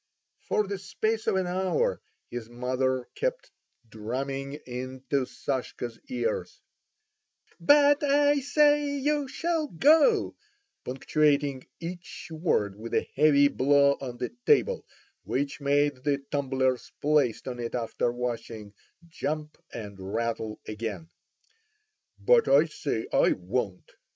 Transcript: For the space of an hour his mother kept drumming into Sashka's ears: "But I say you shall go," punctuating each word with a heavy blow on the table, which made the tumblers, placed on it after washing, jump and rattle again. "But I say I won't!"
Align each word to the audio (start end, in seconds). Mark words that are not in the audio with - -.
For 0.47 0.65
the 0.65 0.79
space 0.79 1.27
of 1.27 1.35
an 1.35 1.45
hour 1.45 2.01
his 2.31 2.49
mother 2.49 3.07
kept 3.13 3.51
drumming 3.87 4.53
into 4.65 5.27
Sashka's 5.27 5.99
ears: 6.09 6.59
"But 7.59 8.03
I 8.03 8.39
say 8.39 8.97
you 8.97 9.27
shall 9.27 9.67
go," 9.67 10.35
punctuating 10.83 11.67
each 11.79 12.29
word 12.31 12.79
with 12.79 12.95
a 12.95 13.07
heavy 13.13 13.47
blow 13.47 13.97
on 14.01 14.17
the 14.17 14.35
table, 14.47 14.87
which 15.23 15.61
made 15.61 15.97
the 15.97 16.17
tumblers, 16.31 16.91
placed 16.99 17.47
on 17.47 17.59
it 17.59 17.75
after 17.75 18.11
washing, 18.11 18.73
jump 19.07 19.55
and 19.71 19.99
rattle 20.15 20.59
again. 20.67 21.11
"But 22.17 22.47
I 22.47 22.65
say 22.65 23.05
I 23.13 23.33
won't!" 23.33 23.91